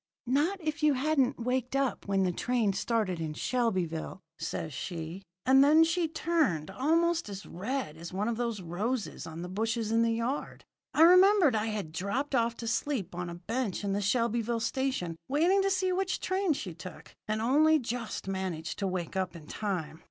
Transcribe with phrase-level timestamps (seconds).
[0.25, 5.63] "'Not if you hadn't waked up when the train started in Shelbyville,' says she; and
[5.63, 10.01] then she turned almost as red as one of the roses on the bushes in
[10.01, 10.65] the yard.
[10.95, 15.17] I remembered I had dropped off to sleep on a bench in the Shelbyville station,
[15.27, 19.45] waiting to see which train she took, and only just managed to wake up in
[19.45, 19.99] time.